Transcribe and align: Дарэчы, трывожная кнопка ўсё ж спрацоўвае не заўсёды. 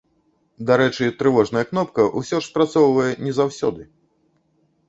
Дарэчы, 0.69 1.09
трывожная 1.19 1.63
кнопка 1.73 2.05
ўсё 2.21 2.39
ж 2.39 2.41
спрацоўвае 2.49 3.09
не 3.27 3.35
заўсёды. 3.41 3.81